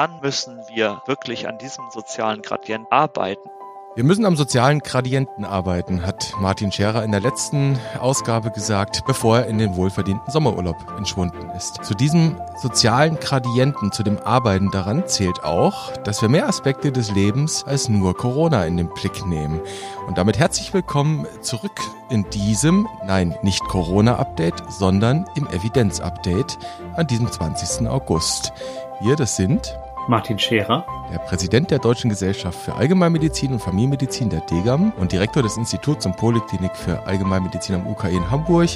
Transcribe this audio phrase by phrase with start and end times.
[0.00, 3.50] dann müssen wir wirklich an diesem sozialen Gradient arbeiten.
[3.96, 9.40] Wir müssen am sozialen Gradienten arbeiten, hat Martin Scherer in der letzten Ausgabe gesagt, bevor
[9.40, 11.84] er in den wohlverdienten Sommerurlaub entschwunden ist.
[11.84, 17.10] Zu diesem sozialen Gradienten, zu dem Arbeiten daran zählt auch, dass wir mehr Aspekte des
[17.10, 19.60] Lebens als nur Corona in den Blick nehmen.
[20.06, 21.78] Und damit herzlich willkommen zurück
[22.08, 26.56] in diesem, nein, nicht Corona-Update, sondern im Evidenz-Update
[26.94, 27.86] an diesem 20.
[27.86, 28.54] August.
[29.02, 29.78] Wir, das sind
[30.08, 35.42] Martin Scherer, der Präsident der Deutschen Gesellschaft für Allgemeinmedizin und Familienmedizin der DGAM und Direktor
[35.42, 38.70] des Instituts und Poliklinik für Allgemeinmedizin am UKE in Hamburg.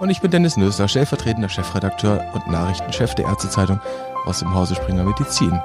[0.00, 3.80] Und ich bin Dennis Nösler, stellvertretender Chefredakteur und Nachrichtenchef der Ärztezeitung
[4.24, 5.60] aus dem Hause Springer Medizin.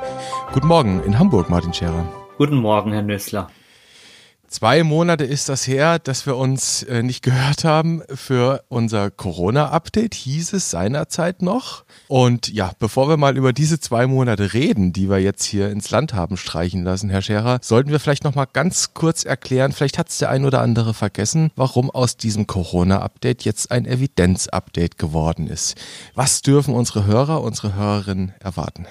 [0.53, 2.05] Guten Morgen in Hamburg, Martin Scherer.
[2.37, 3.47] Guten Morgen, Herr Nösler.
[4.47, 10.13] Zwei Monate ist das her, dass wir uns äh, nicht gehört haben für unser Corona-Update,
[10.13, 11.83] hieß es seinerzeit noch.
[12.07, 15.89] Und ja, bevor wir mal über diese zwei Monate reden, die wir jetzt hier ins
[15.89, 19.97] Land haben streichen lassen, Herr Scherer, sollten wir vielleicht noch mal ganz kurz erklären, vielleicht
[19.97, 25.47] hat es der ein oder andere vergessen, warum aus diesem Corona-Update jetzt ein Evidenz-Update geworden
[25.47, 25.75] ist.
[26.13, 28.85] Was dürfen unsere Hörer, unsere Hörerinnen erwarten?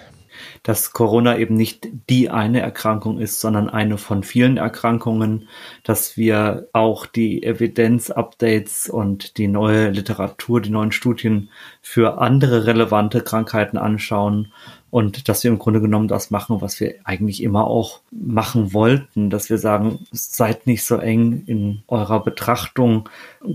[0.63, 5.49] Dass Corona eben nicht die eine Erkrankung ist, sondern eine von vielen Erkrankungen,
[5.83, 11.51] dass wir auch die Evidenz-Updates und die neue Literatur, die neuen Studien
[11.83, 14.53] für andere relevante Krankheiten anschauen
[14.95, 19.29] und dass wir im Grunde genommen das machen, was wir eigentlich immer auch machen wollten,
[19.29, 23.09] dass wir sagen, seid nicht so eng in eurer Betrachtung,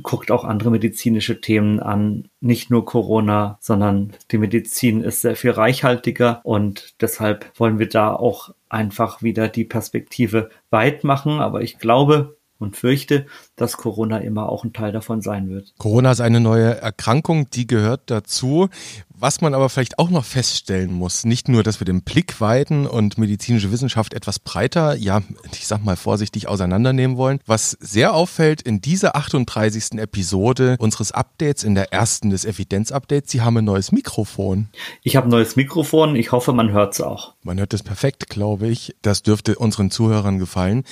[0.03, 5.51] guckt auch andere medizinische Themen an, nicht nur Corona, sondern die Medizin ist sehr viel
[5.51, 11.79] reichhaltiger und deshalb wollen wir da auch einfach wieder die Perspektive weit machen, aber ich
[11.79, 15.73] glaube, und fürchte, dass Corona immer auch ein Teil davon sein wird.
[15.77, 18.67] Corona ist eine neue Erkrankung, die gehört dazu.
[19.21, 22.87] Was man aber vielleicht auch noch feststellen muss, nicht nur, dass wir den Blick weiten
[22.87, 25.21] und medizinische Wissenschaft etwas breiter, ja,
[25.51, 27.41] ich sag mal vorsichtig auseinandernehmen wollen.
[27.45, 29.99] Was sehr auffällt in dieser 38.
[29.99, 34.69] Episode unseres Updates, in der ersten des Evidenz-Updates, Sie haben ein neues Mikrofon.
[35.03, 37.33] Ich habe ein neues Mikrofon, ich hoffe, man hört es auch.
[37.43, 38.95] Man hört es perfekt, glaube ich.
[39.01, 40.85] Das dürfte unseren Zuhörern gefallen.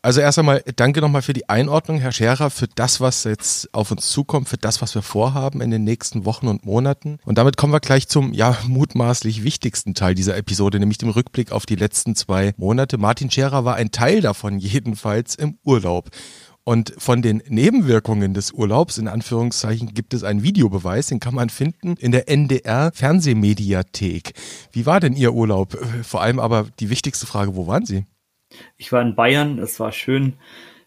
[0.00, 3.90] Also erst einmal danke nochmal für die Einordnung, Herr Scherer, für das, was jetzt auf
[3.90, 7.18] uns zukommt, für das, was wir vorhaben in den nächsten Wochen und Monaten.
[7.24, 11.50] Und damit kommen wir gleich zum, ja, mutmaßlich wichtigsten Teil dieser Episode, nämlich dem Rückblick
[11.52, 12.96] auf die letzten zwei Monate.
[12.96, 16.10] Martin Scherer war ein Teil davon jedenfalls im Urlaub.
[16.62, 21.48] Und von den Nebenwirkungen des Urlaubs, in Anführungszeichen, gibt es einen Videobeweis, den kann man
[21.48, 24.34] finden in der NDR Fernsehmediathek.
[24.70, 25.78] Wie war denn Ihr Urlaub?
[26.02, 28.04] Vor allem aber die wichtigste Frage, wo waren Sie?
[28.76, 30.38] Ich war in Bayern, es war schön.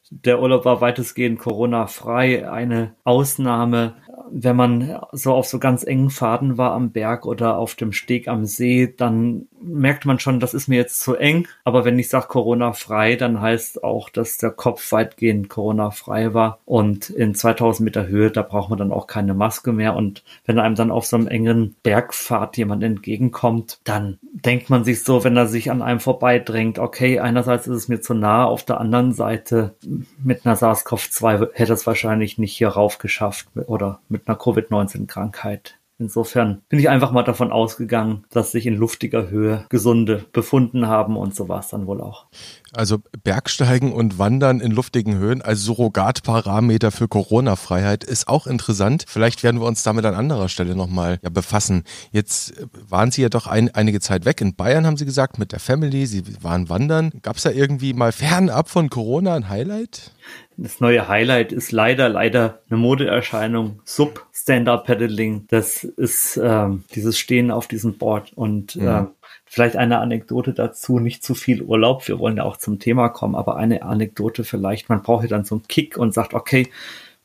[0.09, 2.51] Der Urlaub war weitestgehend Corona-frei.
[2.51, 3.95] Eine Ausnahme
[4.33, 8.27] wenn man so auf so ganz engen Faden war am Berg oder auf dem Steg
[8.27, 11.47] am See, dann merkt man schon, das ist mir jetzt zu eng.
[11.63, 16.59] Aber wenn ich sage Corona-frei, dann heißt auch, dass der Kopf weitgehend Corona-frei war.
[16.65, 19.95] Und in 2000 Meter Höhe, da braucht man dann auch keine Maske mehr.
[19.95, 25.03] Und wenn einem dann auf so einem engen Bergpfad jemand entgegenkommt, dann denkt man sich
[25.03, 28.63] so, wenn er sich an einem vorbeidrängt, okay, einerseits ist es mir zu nah, auf
[28.63, 29.75] der anderen Seite
[30.23, 35.79] mit einer SARS-CoV-2 hätte es wahrscheinlich nicht hier rauf geschafft oder mit einer Covid-19-Krankheit.
[36.01, 41.15] Insofern bin ich einfach mal davon ausgegangen, dass sich in luftiger Höhe Gesunde befunden haben
[41.15, 42.25] und so war es dann wohl auch.
[42.73, 49.03] Also Bergsteigen und Wandern in luftigen Höhen als Surrogatparameter für Corona-Freiheit ist auch interessant.
[49.07, 51.83] Vielleicht werden wir uns damit an anderer Stelle nochmal ja, befassen.
[52.11, 52.53] Jetzt
[52.87, 54.39] waren Sie ja doch ein, einige Zeit weg.
[54.39, 56.05] In Bayern haben Sie gesagt, mit der Family.
[56.05, 57.11] Sie waren wandern.
[57.21, 60.11] Gab es da irgendwie mal fernab von Corona ein Highlight?
[60.55, 63.81] Das neue Highlight ist leider, leider eine Modeerscheinung.
[63.83, 65.45] Sub Stand-Up Paddling.
[65.49, 68.87] Das ist ähm, dieses Stehen auf diesem Board und mhm.
[68.87, 69.05] äh,
[69.53, 72.07] Vielleicht eine Anekdote dazu, nicht zu viel Urlaub.
[72.07, 74.87] Wir wollen ja auch zum Thema kommen, aber eine Anekdote vielleicht.
[74.87, 76.69] Man braucht ja dann so einen Kick und sagt, okay,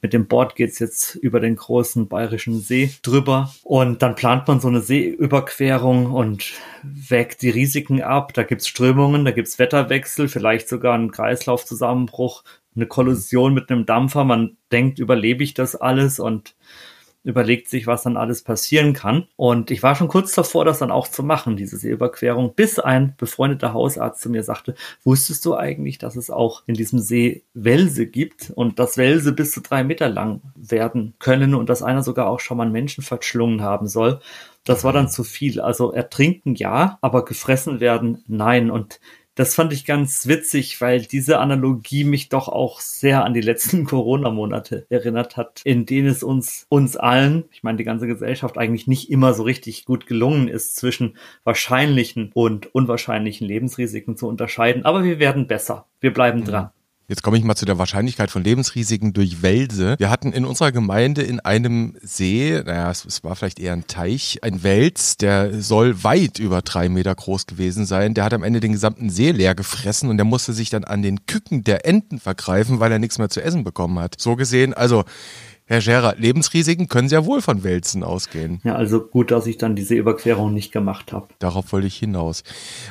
[0.03, 4.59] mit dem Board geht's jetzt über den großen bayerischen See drüber und dann plant man
[4.59, 8.35] so eine Seeüberquerung und wägt die Risiken ab.
[8.35, 12.43] Da gibt's Strömungen, da gibt's Wetterwechsel, vielleicht sogar einen Kreislaufzusammenbruch,
[12.75, 14.25] eine Kollision mit einem Dampfer.
[14.25, 16.56] Man denkt, überlebe ich das alles und
[17.26, 19.26] überlegt sich, was dann alles passieren kann.
[19.34, 23.14] Und ich war schon kurz davor, das dann auch zu machen, diese Seeüberquerung, bis ein
[23.19, 28.06] befreundeter Hausarzt zu mir sagte, wusstest du eigentlich, dass es auch in diesem See Welse
[28.06, 32.28] gibt und dass Welse bis zu drei Meter lang werden können und dass einer sogar
[32.28, 34.20] auch schon mal einen Menschen verschlungen haben soll.
[34.62, 35.61] Das war dann zu viel.
[35.61, 38.70] Also ertrinken ja, aber gefressen werden nein.
[38.70, 39.00] Und
[39.37, 43.85] das fand ich ganz witzig, weil diese Analogie mich doch auch sehr an die letzten
[43.87, 48.87] Corona-Monate erinnert hat, in denen es uns, uns allen, ich meine die ganze Gesellschaft, eigentlich
[48.87, 54.85] nicht immer so richtig gut gelungen ist, zwischen wahrscheinlichen und unwahrscheinlichen Lebensrisiken zu unterscheiden.
[54.87, 55.87] Aber wir werden besser.
[56.00, 56.71] Wir bleiben dran.
[57.08, 59.94] Jetzt komme ich mal zu der Wahrscheinlichkeit von Lebensrisiken durch Wälse.
[59.99, 64.41] Wir hatten in unserer Gemeinde in einem See, naja, es, war vielleicht eher ein Teich,
[64.43, 68.14] ein Wels, der soll weit über drei Meter groß gewesen sein.
[68.14, 71.03] Der hat am Ende den gesamten See leer gefressen und der musste sich dann an
[71.03, 74.17] den Küken der Enten vergreifen, weil er nichts mehr zu essen bekommen hat.
[74.19, 75.05] So gesehen, also
[75.69, 78.61] Herr Scherer, Lebensrisiken können sehr wohl von Wälzen ausgehen.
[78.63, 81.27] Ja, also gut, dass ich dann diese Überquerung nicht gemacht habe.
[81.41, 82.45] Darauf wollte ich hinaus.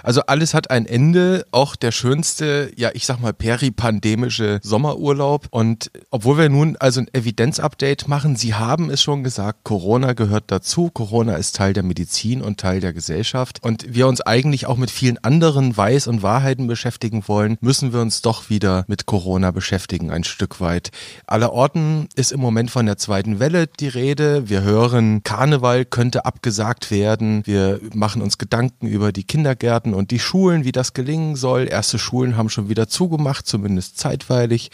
[0.03, 5.47] Also alles hat ein Ende, auch der schönste, ja, ich sag mal, peripandemische Sommerurlaub.
[5.51, 10.45] Und obwohl wir nun also ein Evidenzupdate machen, Sie haben es schon gesagt, Corona gehört
[10.47, 10.89] dazu.
[10.89, 13.63] Corona ist Teil der Medizin und Teil der Gesellschaft.
[13.63, 18.01] Und wir uns eigentlich auch mit vielen anderen Weiß- und Wahrheiten beschäftigen wollen, müssen wir
[18.01, 20.91] uns doch wieder mit Corona beschäftigen, ein Stück weit.
[21.25, 24.49] Aller Orten ist im Moment Moment von der zweiten Welle die Rede.
[24.49, 27.43] Wir hören, Karneval könnte abgesagt werden.
[27.45, 31.67] Wir machen uns Gedanken über die Kindergärten und die Schulen, wie das gelingen soll.
[31.69, 34.71] Erste Schulen haben schon wieder zugemacht, zumindest zeitweilig.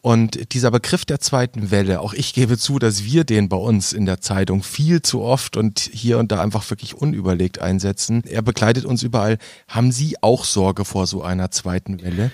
[0.00, 3.92] Und dieser Begriff der zweiten Welle, auch ich gebe zu, dass wir den bei uns
[3.92, 8.24] in der Zeitung viel zu oft und hier und da einfach wirklich unüberlegt einsetzen.
[8.26, 9.38] Er begleitet uns überall.
[9.68, 12.32] Haben Sie auch Sorge vor so einer zweiten Welle?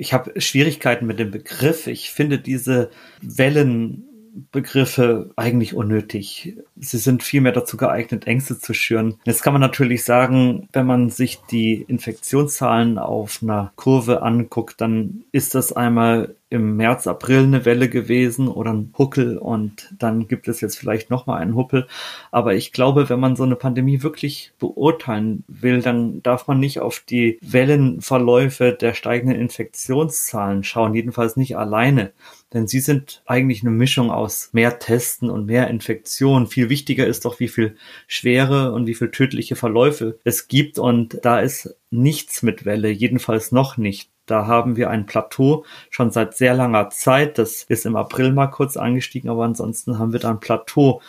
[0.00, 1.88] Ich habe Schwierigkeiten mit dem Begriff.
[1.88, 2.88] Ich finde diese
[3.20, 4.07] Wellen
[4.52, 6.56] Begriffe eigentlich unnötig.
[6.76, 9.16] Sie sind vielmehr dazu geeignet, Ängste zu schüren.
[9.24, 15.24] Jetzt kann man natürlich sagen, wenn man sich die Infektionszahlen auf einer Kurve anguckt, dann
[15.32, 20.48] ist das einmal im März, April eine Welle gewesen oder ein Huckel und dann gibt
[20.48, 21.86] es jetzt vielleicht nochmal einen Huppel.
[22.30, 26.80] Aber ich glaube, wenn man so eine Pandemie wirklich beurteilen will, dann darf man nicht
[26.80, 32.12] auf die Wellenverläufe der steigenden Infektionszahlen schauen, jedenfalls nicht alleine.
[32.54, 36.46] Denn sie sind eigentlich eine Mischung aus mehr Testen und mehr Infektionen.
[36.46, 40.78] Viel wichtiger ist doch, wie viel schwere und wie viel tödliche Verläufe es gibt.
[40.78, 44.10] Und da ist nichts mit Welle, jedenfalls noch nicht.
[44.30, 47.38] Da haben wir ein Plateau schon seit sehr langer Zeit.
[47.38, 51.00] Das ist im April mal kurz angestiegen, aber ansonsten haben wir da ein Plateau.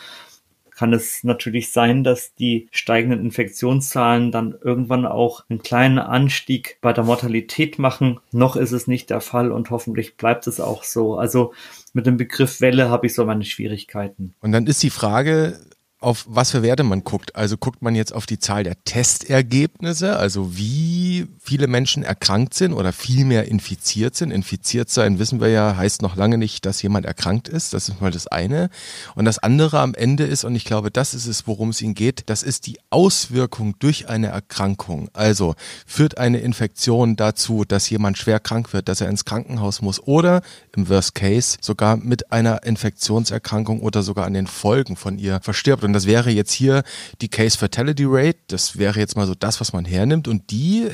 [0.70, 6.94] Kann es natürlich sein, dass die steigenden Infektionszahlen dann irgendwann auch einen kleinen Anstieg bei
[6.94, 8.18] der Mortalität machen.
[8.32, 11.16] Noch ist es nicht der Fall und hoffentlich bleibt es auch so.
[11.18, 11.52] Also
[11.92, 14.34] mit dem Begriff Welle habe ich so meine Schwierigkeiten.
[14.40, 15.60] Und dann ist die Frage,
[16.00, 17.36] auf was für Werte man guckt.
[17.36, 22.72] Also guckt man jetzt auf die Zahl der Testergebnisse, also wie viele Menschen erkrankt sind
[22.72, 24.30] oder viel mehr infiziert sind.
[24.30, 27.74] Infiziert sein, wissen wir ja, heißt noch lange nicht, dass jemand erkrankt ist.
[27.74, 28.70] Das ist mal das eine.
[29.14, 31.94] Und das andere am Ende ist, und ich glaube, das ist es, worum es Ihnen
[31.94, 35.10] geht, das ist die Auswirkung durch eine Erkrankung.
[35.12, 35.54] Also
[35.86, 40.40] führt eine Infektion dazu, dass jemand schwer krank wird, dass er ins Krankenhaus muss oder
[40.74, 45.89] im Worst Case sogar mit einer Infektionserkrankung oder sogar an den Folgen von ihr verstirbt.
[45.92, 46.82] Das wäre jetzt hier
[47.20, 48.38] die Case Fatality Rate.
[48.48, 50.28] Das wäre jetzt mal so das, was man hernimmt.
[50.28, 50.90] Und die äh,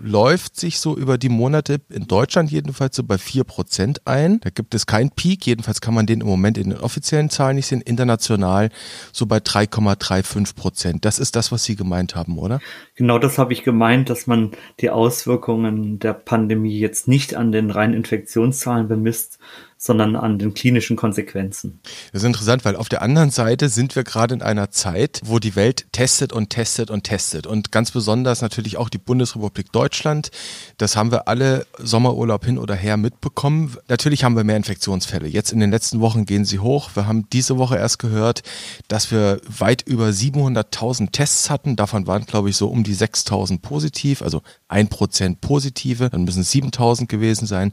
[0.00, 4.40] läuft sich so über die Monate in Deutschland jedenfalls so bei vier Prozent ein.
[4.40, 7.56] Da gibt es keinen Peak, jedenfalls kann man den im Moment in den offiziellen Zahlen
[7.56, 8.70] nicht sehen, international
[9.12, 11.04] so bei 3,35 Prozent.
[11.04, 12.60] Das ist das, was Sie gemeint haben, oder?
[12.94, 17.70] Genau das habe ich gemeint, dass man die Auswirkungen der Pandemie jetzt nicht an den
[17.70, 19.38] reinen Infektionszahlen bemisst,
[19.82, 21.80] sondern an den klinischen Konsequenzen.
[22.12, 25.38] Das ist interessant, weil auf der anderen Seite sind wir gerade in einer Zeit, wo
[25.38, 27.46] die Welt testet und testet und testet.
[27.46, 30.32] Und ganz besonders natürlich auch die Bundesrepublik Deutschland.
[30.76, 33.74] Das haben wir alle Sommerurlaub hin oder her mitbekommen.
[33.88, 35.26] Natürlich haben wir mehr Infektionsfälle.
[35.26, 36.90] Jetzt in den letzten Wochen gehen sie hoch.
[36.92, 38.42] Wir haben diese Woche erst gehört,
[38.88, 41.76] dass wir weit über 700.000 Tests hatten.
[41.76, 46.10] Davon waren, glaube ich, so um die 6.000 positiv, also ein Prozent positive.
[46.10, 47.72] Dann müssen es 7.000 gewesen sein.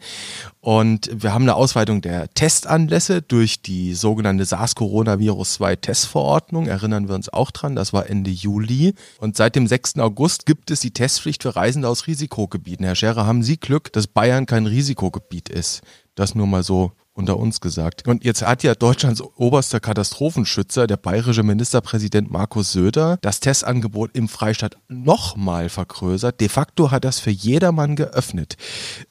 [0.60, 6.68] Und wir haben eine Ausweitung der Testanlässe durch die sogenannte SARS-Coronavirus-2-Testverordnung.
[6.68, 8.94] Erinnern wir uns auch dran, das war Ende Juli.
[9.20, 10.00] Und seit dem 6.
[10.00, 12.86] August gibt es die Testpflicht für Reisende aus Risikogebieten.
[12.86, 15.82] Herr Scherer, haben Sie Glück, dass Bayern kein Risikogebiet ist?
[16.16, 18.08] Das nur mal so unter uns gesagt.
[18.08, 24.28] Und jetzt hat ja Deutschlands oberster Katastrophenschützer, der bayerische Ministerpräsident Markus Söder, das Testangebot im
[24.28, 26.40] Freistaat nochmal vergrößert.
[26.40, 28.56] De facto hat das für jedermann geöffnet.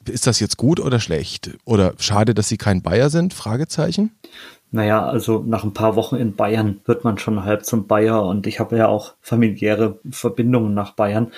[0.05, 1.57] Ist das jetzt gut oder schlecht?
[1.65, 3.33] Oder schade, dass Sie kein Bayer sind?
[3.33, 4.11] Fragezeichen.
[4.71, 8.47] Naja, also nach ein paar Wochen in Bayern wird man schon halb zum Bayer und
[8.47, 11.31] ich habe ja auch familiäre Verbindungen nach Bayern.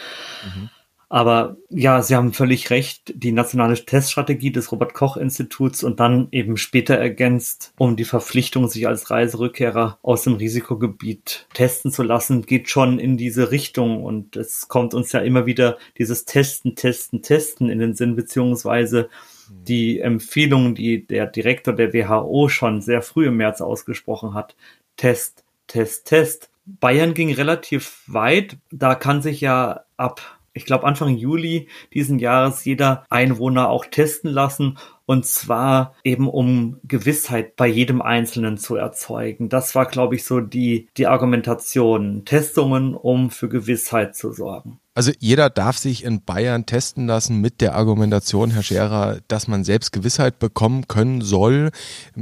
[0.44, 0.70] Mhm.
[1.12, 3.12] Aber ja, Sie haben völlig recht.
[3.16, 8.68] Die nationale Teststrategie des Robert Koch Instituts und dann eben später ergänzt, um die Verpflichtung,
[8.68, 14.04] sich als Reiserückkehrer aus dem Risikogebiet testen zu lassen, geht schon in diese Richtung.
[14.04, 19.10] Und es kommt uns ja immer wieder dieses Testen, Testen, Testen in den Sinn, beziehungsweise
[19.50, 24.56] die Empfehlungen, die der Direktor der WHO schon sehr früh im März ausgesprochen hat.
[24.96, 26.52] Test, Test, Test.
[26.66, 28.58] Bayern ging relativ weit.
[28.70, 34.32] Da kann sich ja ab ich glaube, Anfang Juli diesen Jahres jeder Einwohner auch testen
[34.32, 34.78] lassen.
[35.06, 39.50] Und zwar eben um Gewissheit bei jedem Einzelnen zu erzeugen.
[39.50, 42.26] Das war, glaube ich, so die, die Argumentation.
[42.26, 44.80] Testungen, um für Gewissheit zu sorgen.
[44.96, 49.64] Also jeder darf sich in Bayern testen lassen mit der Argumentation, Herr Scherer, dass man
[49.64, 51.72] selbst Gewissheit bekommen können soll.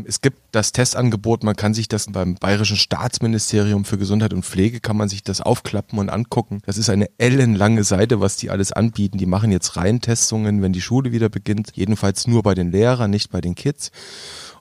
[0.06, 4.80] Es gibt das Testangebot, man kann sich das beim Bayerischen Staatsministerium für Gesundheit und Pflege,
[4.80, 6.62] kann man sich das aufklappen und angucken.
[6.66, 9.18] Das ist eine ellenlange Seite, was die alles anbieten.
[9.18, 11.72] Die machen jetzt Reintestungen, wenn die Schule wieder beginnt.
[11.74, 13.92] Jedenfalls nur bei den Lehrern, nicht bei den Kids.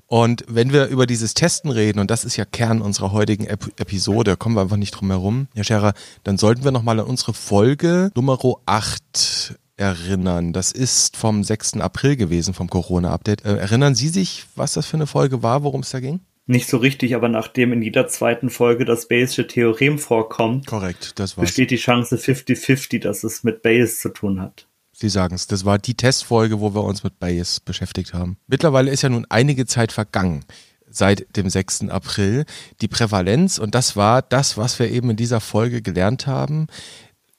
[0.06, 3.66] Und wenn wir über dieses Testen reden, und das ist ja Kern unserer heutigen Ep
[3.80, 7.34] Episode, kommen wir einfach nicht drum herum, Herr Scherer, dann sollten wir nochmal an unsere
[7.34, 10.52] Folge Nummer 8 erinnern.
[10.52, 11.74] Das ist vom 6.
[11.74, 13.44] April gewesen, vom Corona-Update.
[13.44, 16.20] Äh, erinnern Sie sich, was das für eine Folge war, worum es da ging?
[16.46, 21.36] Nicht so richtig, aber nachdem in jeder zweiten Folge das Bayesche Theorem vorkommt, Korrekt, das
[21.36, 21.46] war's.
[21.46, 24.68] besteht die Chance 50-50, dass es mit Bayes zu tun hat.
[24.98, 28.38] Sie sagen es, das war die Testfolge, wo wir uns mit Bayes beschäftigt haben.
[28.46, 30.42] Mittlerweile ist ja nun einige Zeit vergangen
[30.88, 31.90] seit dem 6.
[31.90, 32.46] April.
[32.80, 36.68] Die Prävalenz, und das war das, was wir eben in dieser Folge gelernt haben,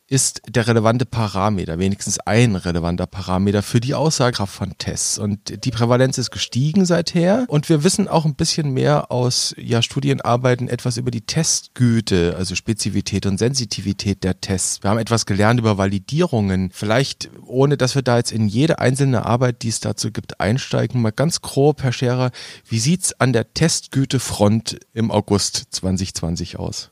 [0.10, 5.18] ist der relevante Parameter, wenigstens ein relevanter Parameter für die Aussagekraft von Tests.
[5.18, 7.46] Und die Prävalenz ist gestiegen seither.
[7.50, 12.56] Und wir wissen auch ein bisschen mehr aus ja, Studienarbeiten etwas über die Testgüte, also
[12.56, 14.82] Spezifität und Sensitivität der Tests.
[14.82, 16.70] Wir haben etwas gelernt über Validierungen.
[16.74, 21.02] Vielleicht, ohne dass wir da jetzt in jede einzelne Arbeit, die es dazu gibt, einsteigen,
[21.02, 22.32] mal ganz grob, Herr Scherer,
[22.70, 26.92] wie sieht's an der Testgütefront im August 2020 aus?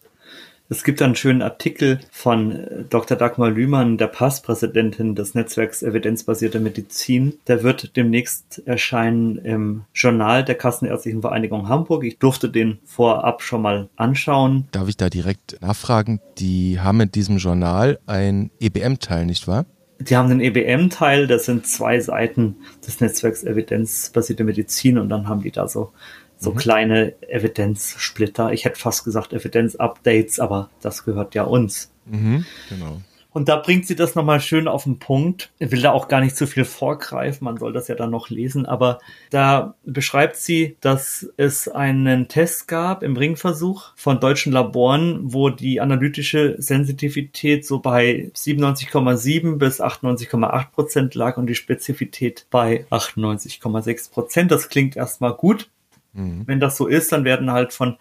[0.68, 3.16] Es gibt einen schönen Artikel von äh, Dr.
[3.16, 7.38] Dagmar Lühmann, der PASS-Präsidentin des Netzwerks Evidenzbasierte Medizin.
[7.46, 12.04] Der wird demnächst erscheinen im Journal der Kassenärztlichen Vereinigung Hamburg.
[12.04, 14.68] Ich durfte den vorab schon mal anschauen.
[14.72, 16.20] Darf ich da direkt nachfragen?
[16.40, 19.66] Die haben in diesem Journal ein EBM-Teil, nicht wahr?
[20.00, 25.42] Die haben den EBM-Teil, das sind zwei Seiten des Netzwerks Evidenzbasierte Medizin und dann haben
[25.42, 25.94] die da so
[26.38, 26.56] so mhm.
[26.56, 28.52] kleine Evidenzsplitter.
[28.54, 31.92] Ich hätte fast gesagt Evidenz-Updates, aber das gehört ja uns.
[32.06, 33.02] Mhm, genau.
[33.36, 35.52] Und da bringt sie das nochmal schön auf den Punkt.
[35.60, 38.30] Ich will da auch gar nicht zu viel vorgreifen, man soll das ja dann noch
[38.30, 39.00] lesen, aber
[39.30, 45.82] da beschreibt sie, dass es einen Test gab im Ringversuch von deutschen Laboren, wo die
[45.82, 54.50] analytische Sensitivität so bei 97,7 bis 98,8 Prozent lag und die Spezifität bei 98,6 Prozent.
[54.50, 55.70] Das klingt erstmal gut.
[56.16, 56.44] Mhm.
[56.48, 57.98] Wenn das so ist, dann werden halt von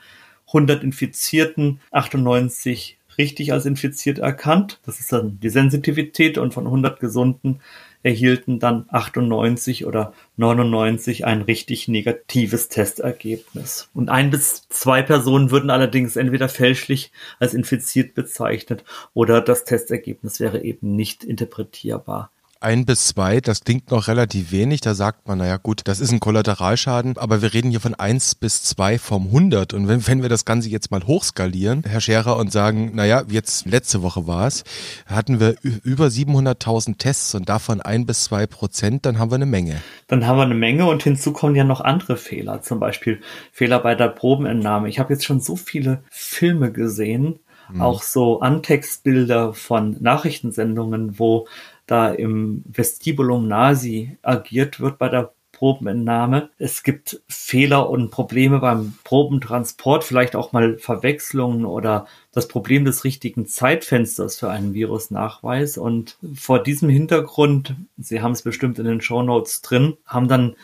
[0.48, 4.80] 100 Infizierten 98 richtig als infiziert erkannt.
[4.84, 7.60] Das ist dann die Sensitivität und von 100 Gesunden
[8.02, 13.88] erhielten dann 98 oder 99 ein richtig negatives Testergebnis.
[13.94, 20.38] Und ein bis zwei Personen würden allerdings entweder fälschlich als infiziert bezeichnet oder das Testergebnis
[20.38, 22.30] wäre eben nicht interpretierbar
[22.64, 24.80] ein bis zwei, das klingt noch relativ wenig.
[24.80, 28.34] Da sagt man, naja gut, das ist ein Kollateralschaden, aber wir reden hier von eins
[28.34, 29.74] bis zwei vom 100.
[29.74, 33.66] Und wenn, wenn wir das Ganze jetzt mal hochskalieren, Herr Scherer, und sagen, naja, jetzt
[33.66, 34.64] letzte Woche war es,
[35.06, 39.46] hatten wir über 700.000 Tests und davon ein bis zwei Prozent, dann haben wir eine
[39.46, 39.82] Menge.
[40.06, 43.20] Dann haben wir eine Menge und hinzu kommen ja noch andere Fehler, zum Beispiel
[43.52, 44.88] Fehler bei der Probenentnahme.
[44.88, 47.80] Ich habe jetzt schon so viele Filme gesehen, mhm.
[47.80, 51.46] auch so Antextbilder von Nachrichtensendungen, wo
[51.86, 56.50] da im Vestibulum Nasi agiert wird bei der Probenentnahme.
[56.58, 63.04] Es gibt Fehler und Probleme beim Probentransport, vielleicht auch mal Verwechslungen oder das Problem des
[63.04, 65.78] richtigen Zeitfensters für einen Virusnachweis.
[65.78, 70.56] Und vor diesem Hintergrund, Sie haben es bestimmt in den Show Notes drin, haben dann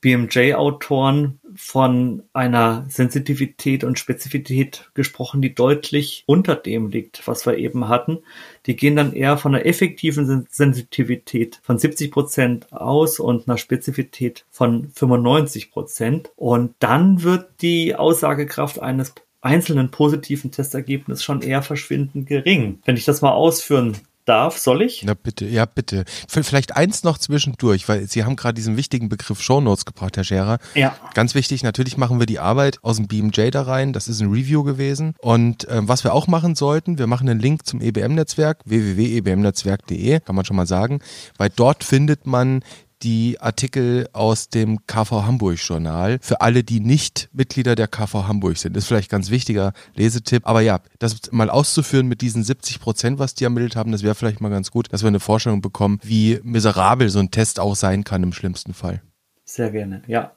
[0.00, 7.88] BMJ-Autoren von einer Sensitivität und Spezifität gesprochen, die deutlich unter dem liegt, was wir eben
[7.88, 8.18] hatten.
[8.66, 14.44] Die gehen dann eher von einer effektiven Sensitivität von 70 Prozent aus und einer Spezifität
[14.50, 16.30] von 95 Prozent.
[16.36, 22.80] Und dann wird die Aussagekraft eines einzelnen positiven Testergebnisses schon eher verschwindend gering.
[22.84, 23.96] Wenn ich das mal ausführen
[24.26, 25.02] darf, soll ich?
[25.04, 26.04] Na bitte, ja bitte.
[26.28, 30.58] Vielleicht eins noch zwischendurch, weil Sie haben gerade diesen wichtigen Begriff Shownotes gebracht, Herr Scherer.
[30.74, 30.94] Ja.
[31.14, 33.92] Ganz wichtig, natürlich machen wir die Arbeit aus dem BMJ da rein.
[33.92, 35.14] Das ist ein Review gewesen.
[35.18, 40.36] Und ähm, was wir auch machen sollten, wir machen einen Link zum EBM-Netzwerk, www.ebmnetzwerk.de, kann
[40.36, 41.00] man schon mal sagen,
[41.38, 42.62] weil dort findet man
[43.02, 46.18] die Artikel aus dem KV Hamburg Journal.
[46.22, 50.46] Für alle, die nicht Mitglieder der KV Hamburg sind, ist vielleicht ganz wichtiger Lesetipp.
[50.46, 54.14] Aber ja, das mal auszuführen mit diesen 70 Prozent, was die ermittelt haben, das wäre
[54.14, 57.76] vielleicht mal ganz gut, dass wir eine Vorstellung bekommen, wie miserabel so ein Test auch
[57.76, 59.02] sein kann im schlimmsten Fall.
[59.44, 60.32] Sehr gerne, ja.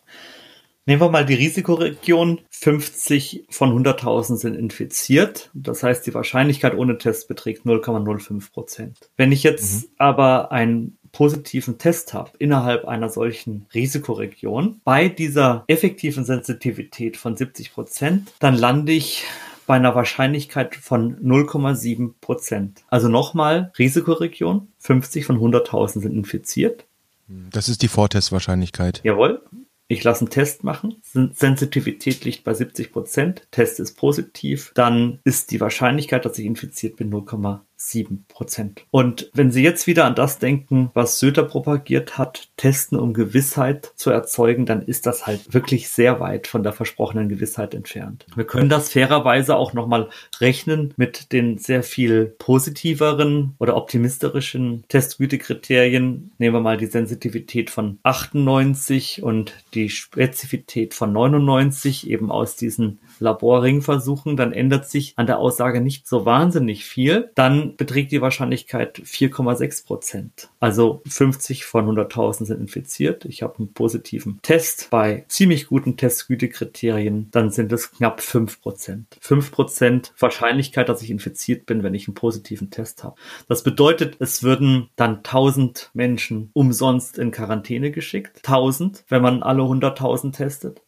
[0.89, 2.41] Nehmen wir mal die Risikoregion.
[2.49, 5.51] 50 von 100.000 sind infiziert.
[5.53, 8.97] Das heißt, die Wahrscheinlichkeit ohne Test beträgt 0,05 Prozent.
[9.15, 9.89] Wenn ich jetzt mhm.
[9.99, 17.73] aber einen positiven Test habe innerhalb einer solchen Risikoregion bei dieser effektiven Sensitivität von 70
[17.73, 19.25] Prozent, dann lande ich
[19.69, 22.83] bei einer Wahrscheinlichkeit von 0,7 Prozent.
[22.87, 26.85] Also nochmal, Risikoregion, 50 von 100.000 sind infiziert.
[27.27, 29.01] Das ist die Vortestwahrscheinlichkeit.
[29.03, 29.43] Jawohl.
[29.87, 31.01] Ich lasse einen Test machen.
[31.03, 33.47] Sensitivität liegt bei 70 Prozent.
[33.51, 34.71] Test ist positiv.
[34.75, 38.85] Dann ist die Wahrscheinlichkeit, dass ich infiziert bin, 0,7 sieben Prozent.
[38.91, 43.93] Und wenn Sie jetzt wieder an das denken, was Söder propagiert hat, testen, um Gewissheit
[43.95, 48.25] zu erzeugen, dann ist das halt wirklich sehr weit von der versprochenen Gewissheit entfernt.
[48.35, 50.09] Wir können das fairerweise auch nochmal
[50.39, 56.31] rechnen mit den sehr viel positiveren oder optimistischeren Testgütekriterien.
[56.37, 62.99] Nehmen wir mal die Sensitivität von 98 und die Spezifität von 99 eben aus diesen
[63.19, 67.31] Laborringversuchen, dann ändert sich an der Aussage nicht so wahnsinnig viel.
[67.35, 70.49] Dann beträgt die Wahrscheinlichkeit 4,6 Prozent.
[70.59, 73.25] Also 50 von 100.000 sind infiziert.
[73.25, 77.29] Ich habe einen positiven Test bei ziemlich guten Testgütekriterien.
[77.31, 79.17] Dann sind es knapp 5 Prozent.
[79.21, 83.15] 5 Prozent Wahrscheinlichkeit, dass ich infiziert bin, wenn ich einen positiven Test habe.
[83.47, 88.37] Das bedeutet, es würden dann 1000 Menschen umsonst in Quarantäne geschickt.
[88.37, 90.81] 1000, wenn man alle 100.000 testet.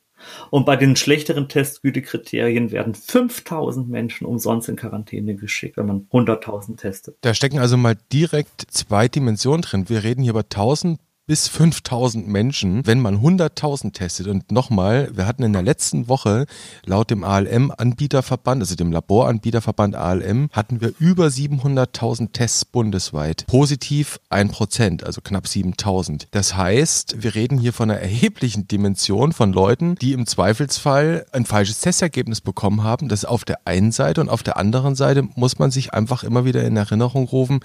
[0.49, 6.77] Und bei den schlechteren Testgütekriterien werden 5000 Menschen umsonst in Quarantäne geschickt, wenn man 100.000
[6.77, 7.17] testet.
[7.21, 9.89] Da stecken also mal direkt zwei Dimensionen drin.
[9.89, 10.99] Wir reden hier über 1000
[11.31, 14.27] bis 5000 Menschen, wenn man 100.000 testet.
[14.27, 16.45] Und nochmal, wir hatten in der letzten Woche
[16.85, 23.47] laut dem ALM-Anbieterverband, also dem Laboranbieterverband ALM, hatten wir über 700.000 Tests bundesweit.
[23.47, 26.27] Positiv ein Prozent, also knapp 7000.
[26.31, 31.45] Das heißt, wir reden hier von einer erheblichen Dimension von Leuten, die im Zweifelsfall ein
[31.45, 33.07] falsches Testergebnis bekommen haben.
[33.07, 36.25] Das ist auf der einen Seite und auf der anderen Seite muss man sich einfach
[36.25, 37.61] immer wieder in Erinnerung rufen,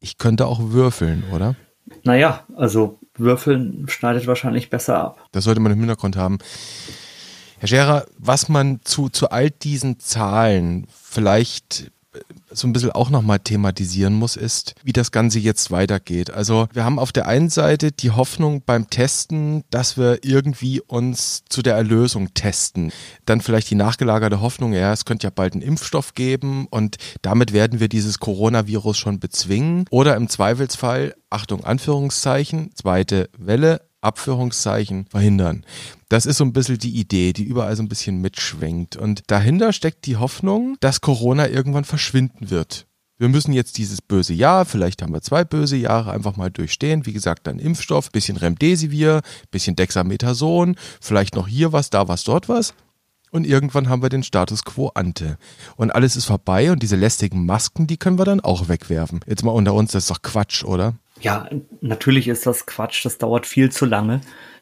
[0.00, 1.54] ich könnte auch würfeln, oder?
[2.04, 5.26] Naja, also Würfeln schneidet wahrscheinlich besser ab.
[5.32, 6.38] Das sollte man im Hintergrund haben.
[7.58, 11.90] Herr Scherer, was man zu, zu all diesen Zahlen vielleicht
[12.50, 16.30] so ein bisschen auch nochmal thematisieren muss, ist, wie das Ganze jetzt weitergeht.
[16.30, 21.44] Also wir haben auf der einen Seite die Hoffnung beim Testen, dass wir irgendwie uns
[21.48, 22.92] zu der Erlösung testen.
[23.26, 27.52] Dann vielleicht die nachgelagerte Hoffnung, ja, es könnte ja bald einen Impfstoff geben und damit
[27.52, 29.84] werden wir dieses Coronavirus schon bezwingen.
[29.90, 35.64] Oder im Zweifelsfall, Achtung, Anführungszeichen, zweite Welle, Abführungszeichen verhindern.
[36.08, 38.96] Das ist so ein bisschen die Idee, die überall so ein bisschen mitschwenkt.
[38.96, 42.86] Und dahinter steckt die Hoffnung, dass Corona irgendwann verschwinden wird.
[43.20, 47.04] Wir müssen jetzt dieses böse Jahr, vielleicht haben wir zwei böse Jahre, einfach mal durchstehen.
[47.04, 52.48] Wie gesagt, dann Impfstoff, bisschen Remdesivir, bisschen Dexamethason, vielleicht noch hier was, da was, dort
[52.48, 52.74] was.
[53.30, 55.36] Und irgendwann haben wir den Status quo ante.
[55.76, 59.20] Und alles ist vorbei und diese lästigen Masken, die können wir dann auch wegwerfen.
[59.26, 60.94] Jetzt mal unter uns, das ist doch Quatsch, oder?
[61.20, 61.48] Ja,
[61.80, 63.04] natürlich ist das Quatsch.
[63.04, 64.20] Das dauert viel zu lange,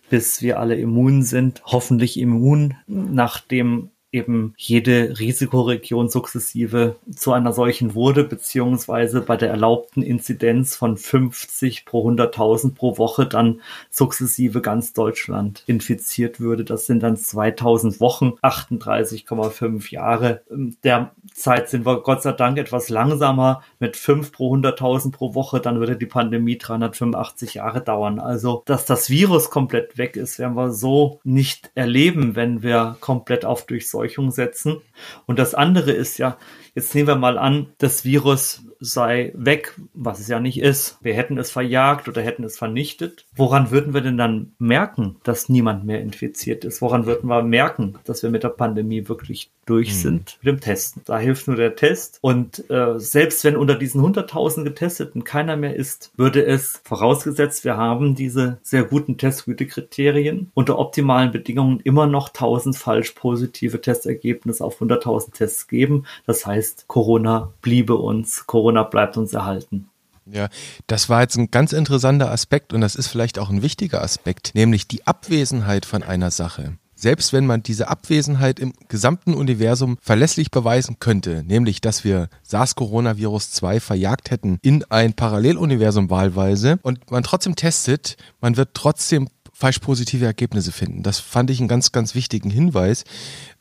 [0.08, 1.62] bis wir alle immun sind.
[1.64, 10.02] Hoffentlich immun, nachdem eben jede Risikoregion sukzessive zu einer solchen wurde, beziehungsweise bei der erlaubten
[10.02, 16.64] Inzidenz von 50 pro 100.000 pro Woche dann sukzessive ganz Deutschland infiziert würde.
[16.64, 20.42] Das sind dann 2000 Wochen, 38,5 Jahre.
[20.82, 25.60] Derzeit sind wir Gott sei Dank etwas langsamer mit 5 pro 100.000 pro Woche.
[25.60, 28.18] Dann würde die Pandemie 385 Jahre dauern.
[28.18, 33.44] Also, dass das Virus komplett weg ist, werden wir so nicht erleben, wenn wir komplett
[33.44, 34.80] auf Durchseuchung Verseuchung setzen.
[35.26, 36.38] Und das andere ist ja,
[36.76, 40.98] jetzt nehmen wir mal an, das Virus sei weg, was es ja nicht ist.
[41.00, 43.26] Wir hätten es verjagt oder hätten es vernichtet.
[43.34, 46.82] Woran würden wir denn dann merken, dass niemand mehr infiziert ist?
[46.82, 49.94] Woran würden wir merken, dass wir mit der Pandemie wirklich durch mhm.
[49.94, 51.02] sind mit dem Testen?
[51.04, 52.18] Da hilft nur der Test.
[52.20, 57.76] Und äh, selbst wenn unter diesen 100.000 Getesteten keiner mehr ist, würde es, vorausgesetzt, wir
[57.76, 64.80] haben diese sehr guten Testgütekriterien, unter optimalen Bedingungen immer noch 1000 falsch positive Testergebnisse auf
[64.80, 66.04] 100.000 Tests geben.
[66.26, 69.88] Das heißt, Corona bliebe uns, Corona bleibt uns erhalten.
[70.26, 70.48] Ja,
[70.88, 74.52] das war jetzt ein ganz interessanter Aspekt und das ist vielleicht auch ein wichtiger Aspekt,
[74.54, 76.76] nämlich die Abwesenheit von einer Sache.
[76.98, 83.50] Selbst wenn man diese Abwesenheit im gesamten Universum verlässlich beweisen könnte, nämlich dass wir SARS-Coronavirus
[83.52, 89.78] 2 verjagt hätten in ein Paralleluniversum wahlweise und man trotzdem testet, man wird trotzdem falsch
[89.78, 91.02] positive Ergebnisse finden.
[91.02, 93.04] Das fand ich einen ganz, ganz wichtigen Hinweis.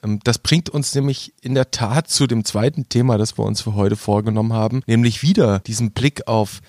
[0.04, 3.62] Ähm, das bringt uns nämlich in der Tat zu dem zweiten Thema, das wir uns
[3.62, 6.62] für heute vorgenommen haben, nämlich wieder diesen Blick auf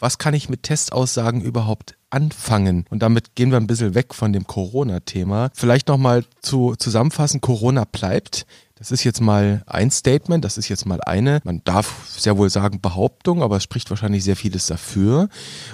[0.00, 2.84] was kann ich mit Testaussagen überhaupt anfangen?
[2.90, 5.50] Und damit gehen wir ein bisschen weg von dem Corona-Thema.
[5.54, 8.44] Vielleicht nochmal zu zusammenfassen, Corona bleibt.
[8.76, 12.50] Das ist jetzt mal ein Statement, das ist jetzt mal eine, man darf sehr wohl
[12.50, 15.28] sagen Behauptung, aber es spricht wahrscheinlich sehr vieles dafür.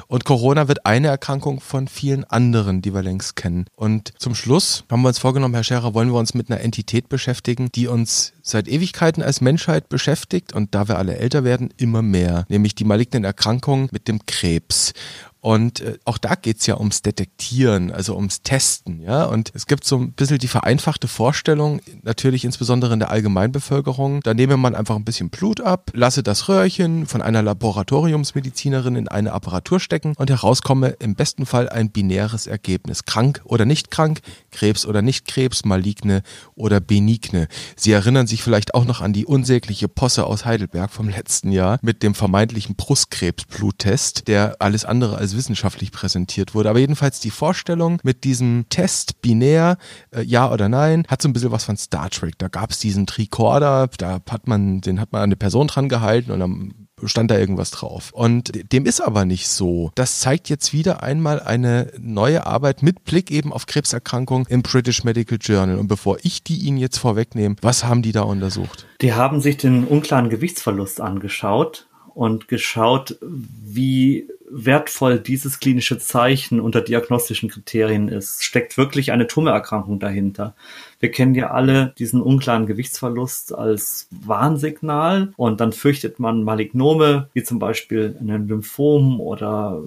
[0.06, 3.64] Und Corona wird eine Erkrankung von vielen anderen, die wir längst kennen.
[3.74, 7.08] Und zum Schluss haben wir uns vorgenommen, Herr Scherer, wollen wir uns mit einer Entität
[7.08, 12.02] beschäftigen, die uns seit Ewigkeiten als Menschheit beschäftigt und da wir alle älter werden, immer
[12.02, 14.92] mehr, nämlich die malignen Erkrankungen mit dem Krebs.
[15.40, 19.24] Und äh, auch da geht's ja ums Detektieren, also ums Testen, ja.
[19.24, 24.35] Und es gibt so ein bisschen die vereinfachte Vorstellung, natürlich insbesondere in der Allgemeinbevölkerung, da
[24.35, 29.33] nehme man einfach ein bisschen Blut ab, lasse das Röhrchen von einer Laboratoriumsmedizinerin in eine
[29.33, 33.07] Apparatur stecken und herauskomme im besten Fall ein binäres Ergebnis.
[33.07, 36.22] Krank oder nicht krank, Krebs oder nicht Krebs, maligne
[36.55, 37.48] oder benigne.
[37.76, 41.79] Sie erinnern sich vielleicht auch noch an die unsägliche Posse aus Heidelberg vom letzten Jahr
[41.81, 46.71] mit dem vermeintlichen Brustkrebsbluttest, der alles andere als als wissenschaftlich präsentiert wurde.
[46.71, 49.79] Aber jedenfalls die Vorstellung mit diesem Test binär,
[50.11, 52.38] äh, ja oder nein, hat so ein bisschen was von Star Trek.
[52.38, 55.88] Da gab es diesen Tricorder, da hat man, den hat man an eine Person dran
[55.88, 58.11] gehalten und dann stand da irgendwas drauf.
[58.12, 59.90] Und dem ist aber nicht so.
[59.95, 65.05] Das zeigt jetzt wieder einmal eine neue Arbeit mit Blick eben auf Krebserkrankungen im British
[65.05, 65.79] Medical Journal.
[65.79, 68.87] Und bevor ich die Ihnen jetzt vorwegnehme, was haben die da untersucht?
[69.01, 76.80] Die haben sich den unklaren Gewichtsverlust angeschaut und geschaut, wie wertvoll dieses klinische Zeichen unter
[76.80, 78.44] diagnostischen Kriterien ist.
[78.44, 80.54] Steckt wirklich eine Tumorerkrankung dahinter?
[80.98, 87.42] Wir kennen ja alle diesen unklaren Gewichtsverlust als Warnsignal und dann fürchtet man Malignome, wie
[87.42, 89.82] zum Beispiel einen Lymphom oder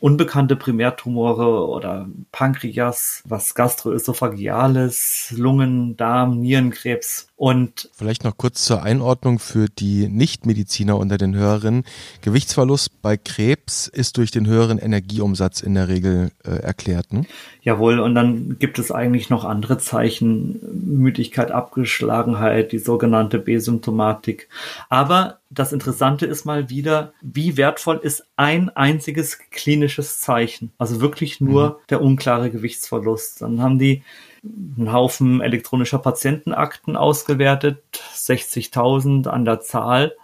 [0.00, 9.38] unbekannte Primärtumore oder Pankreas, was Gastroesophageales, Lungen, Darm, Nierenkrebs und vielleicht noch kurz zur Einordnung
[9.38, 11.84] für die Nichtmediziner unter den Hörerinnen.
[12.22, 17.12] Gewichtsverlust bei Krebs ist durch den höheren Energieumsatz in der Regel äh, erklärt.
[17.12, 17.24] Ne?
[17.62, 24.48] Jawohl, und dann gibt es eigentlich noch andere Zeichen, Müdigkeit, Abgeschlagenheit, die sogenannte B-Symptomatik.
[24.88, 30.72] Aber das Interessante ist mal wieder, wie wertvoll ist ein einziges klinisches Zeichen.
[30.76, 31.74] Also wirklich nur mhm.
[31.88, 33.42] der unklare Gewichtsverlust.
[33.42, 34.02] Dann haben die
[34.44, 37.82] einen Haufen elektronischer Patientenakten ausgewertet,
[38.14, 40.14] 60.000 an der Zahl.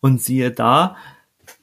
[0.00, 0.96] Und siehe da,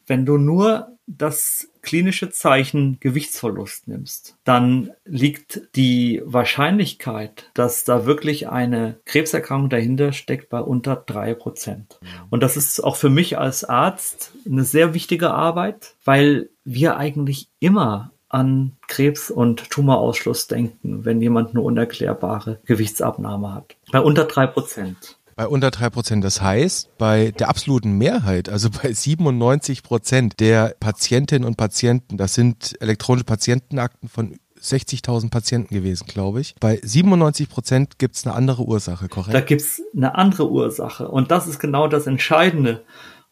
[0.08, 8.50] wenn du nur das klinische Zeichen Gewichtsverlust nimmst, dann liegt die Wahrscheinlichkeit, dass da wirklich
[8.50, 12.00] eine Krebserkrankung dahinter steckt, bei unter drei Prozent.
[12.02, 12.08] Mhm.
[12.32, 17.50] Und das ist auch für mich als Arzt eine sehr wichtige Arbeit, weil wir eigentlich
[17.60, 23.76] immer an Krebs- und Tumorausschluss denken, wenn jemand eine unerklärbare Gewichtsabnahme hat.
[23.92, 25.18] Bei unter drei Prozent.
[25.36, 26.24] Bei unter drei Prozent.
[26.24, 32.34] Das heißt, bei der absoluten Mehrheit, also bei 97 Prozent der Patientinnen und Patienten, das
[32.34, 36.56] sind elektronische Patientenakten von 60.000 Patienten gewesen, glaube ich.
[36.60, 39.34] Bei 97 Prozent gibt es eine andere Ursache, korrekt?
[39.34, 41.10] Da gibt es eine andere Ursache.
[41.10, 42.84] Und das ist genau das Entscheidende.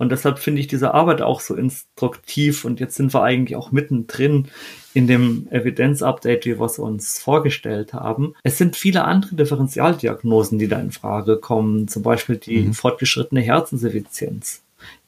[0.03, 2.65] Und deshalb finde ich diese Arbeit auch so instruktiv.
[2.65, 4.49] Und jetzt sind wir eigentlich auch mittendrin
[4.93, 8.35] in dem Evidenz-Update, wie wir es uns vorgestellt haben.
[8.43, 11.87] Es sind viele andere Differentialdiagnosen, die da in Frage kommen.
[11.87, 12.73] Zum Beispiel die mhm.
[12.73, 14.61] fortgeschrittene Herzinsuffizienz,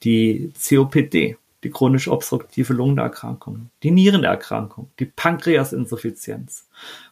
[0.03, 6.67] die COPD, die chronisch obstruktive Lungenerkrankung, die Nierenerkrankung, die Pankreasinsuffizienz,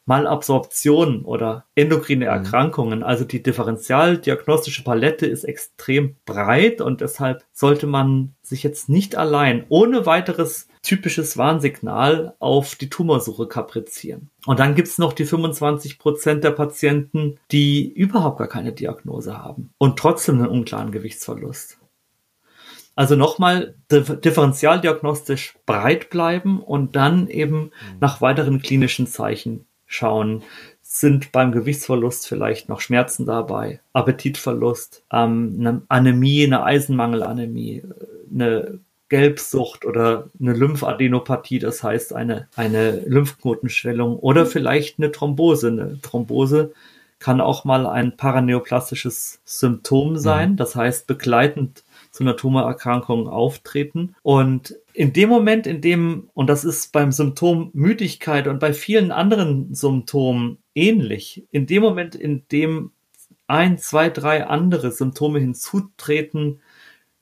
[0.06, 2.32] Malabsorption oder endokrine mhm.
[2.32, 3.02] Erkrankungen.
[3.02, 9.66] Also die differentialdiagnostische Palette ist extrem breit und deshalb sollte man sich jetzt nicht allein
[9.70, 14.30] ohne weiteres typisches Warnsignal auf die Tumorsuche kaprizieren.
[14.46, 19.72] Und dann gibt's noch die 25 Prozent der Patienten, die überhaupt gar keine Diagnose haben
[19.80, 21.80] und trotzdem einen unklaren Gewichtsverlust.
[22.95, 27.71] Also nochmal differentialdiagnostisch breit bleiben und dann eben mhm.
[27.99, 30.43] nach weiteren klinischen Zeichen schauen.
[30.82, 37.84] Sind beim Gewichtsverlust vielleicht noch Schmerzen dabei, Appetitverlust, ähm, eine Anämie, eine Eisenmangelanämie,
[38.32, 38.79] eine
[39.10, 45.67] Gelbsucht oder eine Lymphadenopathie, das heißt eine, eine Lymphknotenschwellung oder vielleicht eine Thrombose.
[45.67, 46.73] Eine Thrombose
[47.19, 54.15] kann auch mal ein paraneoplastisches Symptom sein, das heißt begleitend zu einer Tumorerkrankung auftreten.
[54.21, 59.12] Und in dem Moment, in dem, und das ist beim Symptom Müdigkeit und bei vielen
[59.12, 62.91] anderen Symptomen ähnlich, in dem Moment, in dem
[63.47, 66.62] ein, zwei, drei andere Symptome hinzutreten,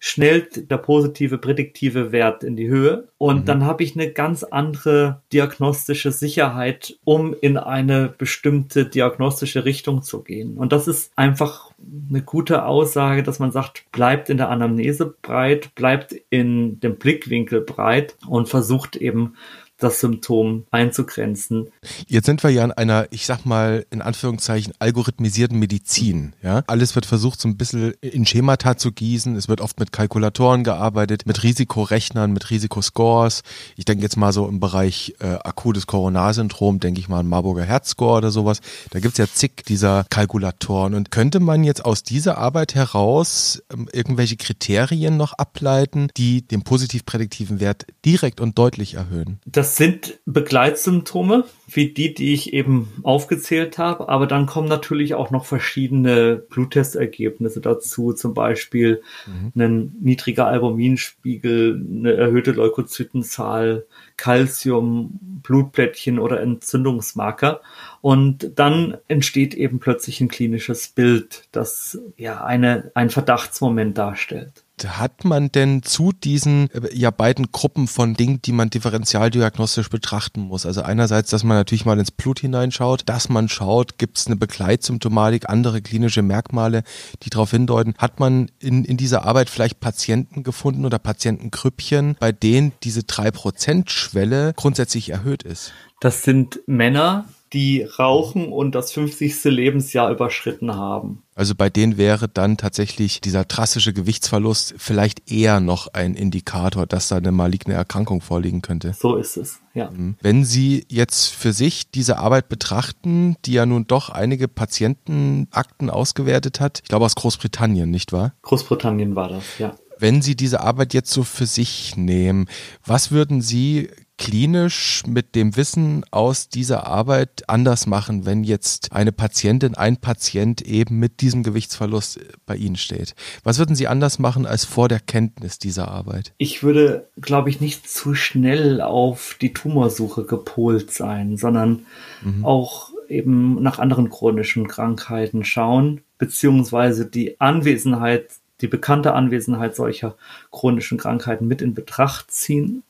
[0.03, 3.45] schnellt der positive prädiktive Wert in die Höhe und mhm.
[3.45, 10.23] dann habe ich eine ganz andere diagnostische Sicherheit, um in eine bestimmte diagnostische Richtung zu
[10.23, 10.57] gehen.
[10.57, 11.71] Und das ist einfach
[12.09, 17.61] eine gute Aussage, dass man sagt, bleibt in der Anamnese breit, bleibt in dem Blickwinkel
[17.61, 19.35] breit und versucht eben
[19.81, 21.71] das Symptom einzugrenzen.
[22.07, 26.33] Jetzt sind wir ja in einer, ich sag mal, in Anführungszeichen algorithmisierten Medizin.
[26.43, 26.63] Ja?
[26.67, 29.35] Alles wird versucht, so ein bisschen in Schemata zu gießen.
[29.35, 33.41] Es wird oft mit Kalkulatoren gearbeitet, mit Risikorechnern, mit Risikoscores.
[33.75, 37.63] Ich denke jetzt mal so im Bereich äh, akutes Coronarsyndrom, denke ich mal an Marburger
[37.63, 38.61] Herzscore oder sowas.
[38.91, 40.93] Da gibt's ja zig dieser Kalkulatoren.
[40.93, 46.61] Und könnte man jetzt aus dieser Arbeit heraus ähm, irgendwelche Kriterien noch ableiten, die den
[46.61, 49.39] positiv prädiktiven Wert direkt und deutlich erhöhen?
[49.45, 55.13] Das das sind Begleitsymptome, wie die, die ich eben aufgezählt habe, aber dann kommen natürlich
[55.13, 59.51] auch noch verschiedene Bluttestergebnisse dazu, zum Beispiel mhm.
[59.55, 63.85] ein niedriger Albuminspiegel, eine erhöhte Leukozytenzahl,
[64.17, 67.61] Calcium, Blutplättchen oder Entzündungsmarker.
[68.01, 75.25] Und dann entsteht eben plötzlich ein klinisches Bild, das ja eine, ein Verdachtsmoment darstellt hat
[75.25, 80.65] man denn zu diesen äh, ja beiden Gruppen von Dingen, die man differentialdiagnostisch betrachten muss?
[80.65, 84.35] Also einerseits, dass man natürlich mal ins Blut hineinschaut, dass man schaut, gibt es eine
[84.35, 86.83] Begleitsymptomatik, andere klinische Merkmale,
[87.23, 87.93] die darauf hindeuten.
[87.97, 94.53] Hat man in, in dieser Arbeit vielleicht Patienten gefunden oder Patientengrüppchen, bei denen diese 3%-Schwelle
[94.55, 95.73] grundsätzlich erhöht ist?
[95.99, 99.43] Das sind Männer, die rauchen und das 50.
[99.45, 101.23] Lebensjahr überschritten haben.
[101.35, 107.07] Also bei denen wäre dann tatsächlich dieser drastische Gewichtsverlust vielleicht eher noch ein Indikator, dass
[107.07, 108.93] da eine maligne Erkrankung vorliegen könnte.
[108.97, 109.89] So ist es, ja.
[109.89, 110.15] Mhm.
[110.21, 116.59] Wenn Sie jetzt für sich diese Arbeit betrachten, die ja nun doch einige Patientenakten ausgewertet
[116.59, 118.33] hat, ich glaube aus Großbritannien, nicht wahr?
[118.43, 119.75] Großbritannien war das, ja.
[119.97, 122.47] Wenn Sie diese Arbeit jetzt so für sich nehmen,
[122.85, 123.89] was würden Sie
[124.21, 130.61] klinisch mit dem Wissen aus dieser Arbeit anders machen, wenn jetzt eine Patientin, ein Patient
[130.61, 133.15] eben mit diesem Gewichtsverlust bei Ihnen steht?
[133.43, 136.33] Was würden Sie anders machen als vor der Kenntnis dieser Arbeit?
[136.37, 141.87] Ich würde, glaube ich, nicht zu schnell auf die Tumorsuche gepolt sein, sondern
[142.21, 142.45] mhm.
[142.45, 148.27] auch eben nach anderen chronischen Krankheiten schauen, beziehungsweise die Anwesenheit
[148.61, 150.15] die bekannte Anwesenheit solcher
[150.51, 152.83] chronischen Krankheiten mit in Betracht ziehen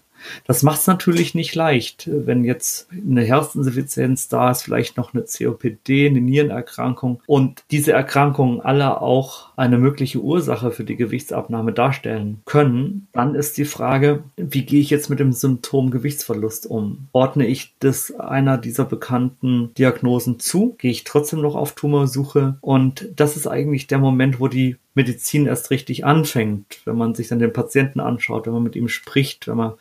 [0.45, 5.23] das macht es natürlich nicht leicht, wenn jetzt eine Herzinsuffizienz da ist, vielleicht noch eine
[5.23, 12.41] COPD, eine Nierenerkrankung und diese Erkrankungen alle auch eine mögliche Ursache für die Gewichtsabnahme darstellen
[12.45, 17.07] können, dann ist die Frage, wie gehe ich jetzt mit dem Symptom Gewichtsverlust um?
[17.11, 20.75] Ordne ich das einer dieser bekannten Diagnosen zu?
[20.77, 22.57] Gehe ich trotzdem noch auf Tumorsuche?
[22.61, 27.29] Und das ist eigentlich der Moment, wo die Medizin erst richtig anfängt, wenn man sich
[27.29, 29.73] dann den Patienten anschaut, wenn man mit ihm spricht, wenn man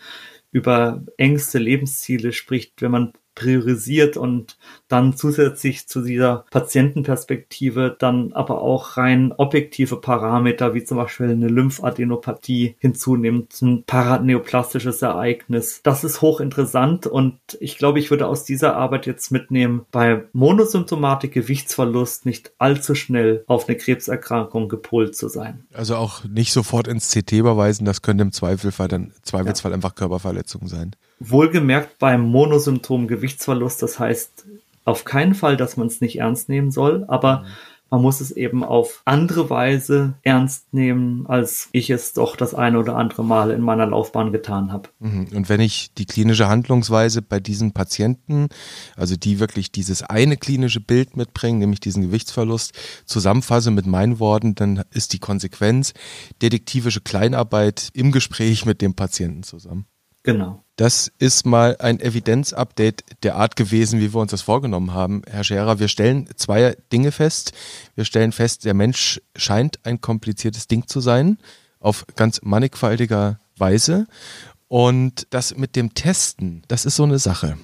[0.53, 8.61] über Ängste, Lebensziele spricht, wenn man priorisiert und dann zusätzlich zu dieser Patientenperspektive dann aber
[8.63, 15.81] auch rein objektive Parameter wie zum Beispiel eine Lymphadenopathie hinzunimmt, ein paraneoplastisches Ereignis.
[15.83, 21.33] Das ist hochinteressant und ich glaube, ich würde aus dieser Arbeit jetzt mitnehmen, bei Monosymptomatik,
[21.33, 25.65] Gewichtsverlust nicht allzu schnell auf eine Krebserkrankung gepolt zu sein.
[25.73, 29.77] Also auch nicht sofort ins CT überweisen, das könnte im Zweifelsfall dann Zweifelsfall ja.
[29.77, 30.97] einfach Körperverletzung sein.
[31.21, 34.47] Wohlgemerkt beim Monosymptom Gewichtsverlust, das heißt
[34.85, 37.47] auf keinen Fall, dass man es nicht ernst nehmen soll, aber mhm.
[37.91, 42.79] man muss es eben auf andere Weise ernst nehmen, als ich es doch das eine
[42.79, 44.89] oder andere Mal in meiner Laufbahn getan habe.
[44.99, 45.29] Mhm.
[45.35, 48.49] Und wenn ich die klinische Handlungsweise bei diesen Patienten,
[48.97, 52.73] also die wirklich dieses eine klinische Bild mitbringen, nämlich diesen Gewichtsverlust,
[53.05, 55.93] zusammenfasse mit meinen Worten, dann ist die Konsequenz
[56.41, 59.85] detektivische Kleinarbeit im Gespräch mit dem Patienten zusammen.
[60.23, 60.65] Genau.
[60.77, 65.45] Das ist mal ein Evidenzupdate der Art gewesen, wie wir uns das vorgenommen haben, Herr
[65.45, 65.79] Scherer.
[65.79, 67.53] Wir stellen zwei Dinge fest.
[67.95, 71.39] Wir stellen fest, der Mensch scheint ein kompliziertes Ding zu sein,
[71.81, 74.07] auf ganz mannigfaltiger Weise.
[74.69, 77.59] Und das mit dem Testen, das ist so eine Sache.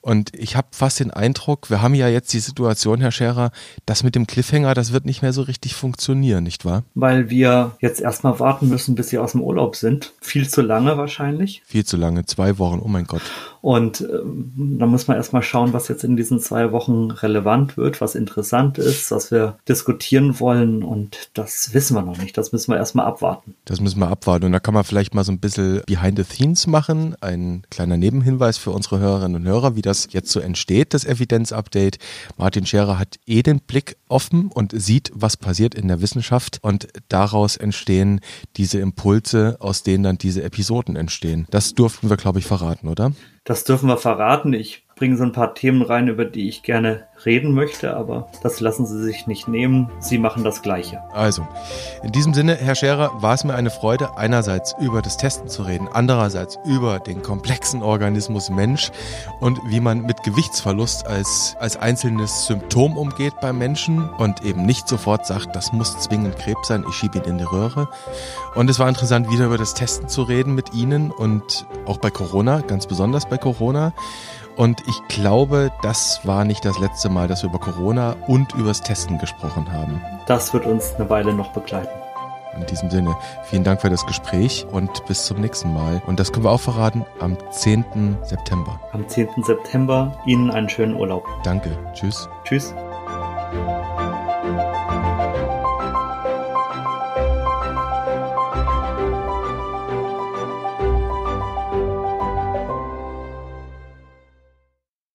[0.00, 3.50] Und ich habe fast den Eindruck, wir haben ja jetzt die Situation, Herr Scherer,
[3.86, 6.84] das mit dem Cliffhanger, das wird nicht mehr so richtig funktionieren, nicht wahr?
[6.94, 10.12] Weil wir jetzt erstmal warten müssen, bis sie aus dem Urlaub sind.
[10.20, 11.62] Viel zu lange wahrscheinlich.
[11.66, 13.22] Viel zu lange, zwei Wochen, oh mein Gott.
[13.64, 18.02] Und ähm, da muss man erstmal schauen, was jetzt in diesen zwei Wochen relevant wird,
[18.02, 20.82] was interessant ist, was wir diskutieren wollen.
[20.82, 22.36] Und das wissen wir noch nicht.
[22.36, 23.54] Das müssen wir erstmal abwarten.
[23.64, 24.44] Das müssen wir abwarten.
[24.44, 27.16] Und da kann man vielleicht mal so ein bisschen Behind the Scenes machen.
[27.22, 31.96] Ein kleiner Nebenhinweis für unsere Hörerinnen und Hörer, wie das jetzt so entsteht, das Evidenz-Update.
[32.36, 36.58] Martin Scherer hat eh den Blick offen und sieht, was passiert in der Wissenschaft.
[36.60, 38.20] Und daraus entstehen
[38.58, 41.46] diese Impulse, aus denen dann diese Episoden entstehen.
[41.50, 43.12] Das durften wir, glaube ich, verraten, oder?
[43.44, 44.52] Das dürfen wir verraten.
[44.52, 48.60] Ich bringen so ein paar Themen rein, über die ich gerne reden möchte, aber das
[48.60, 49.90] lassen Sie sich nicht nehmen.
[49.98, 51.02] Sie machen das Gleiche.
[51.12, 51.46] Also,
[52.02, 55.60] in diesem Sinne, Herr Scherer, war es mir eine Freude, einerseits über das Testen zu
[55.60, 58.92] reden, andererseits über den komplexen Organismus Mensch
[59.40, 64.88] und wie man mit Gewichtsverlust als, als einzelnes Symptom umgeht beim Menschen und eben nicht
[64.88, 67.90] sofort sagt, das muss zwingend Krebs sein, ich schiebe ihn in die Röhre.
[68.54, 72.08] Und es war interessant, wieder über das Testen zu reden mit Ihnen und auch bei
[72.08, 73.92] Corona, ganz besonders bei Corona.
[74.56, 78.82] Und ich glaube, das war nicht das letzte Mal, dass wir über Corona und übers
[78.82, 80.00] Testen gesprochen haben.
[80.26, 81.90] Das wird uns eine Weile noch begleiten.
[82.56, 86.00] In diesem Sinne, vielen Dank für das Gespräch und bis zum nächsten Mal.
[86.06, 88.18] Und das können wir auch verraten am 10.
[88.22, 88.78] September.
[88.92, 89.28] Am 10.
[89.42, 91.26] September Ihnen einen schönen Urlaub.
[91.42, 91.76] Danke.
[91.94, 92.28] Tschüss.
[92.44, 92.72] Tschüss.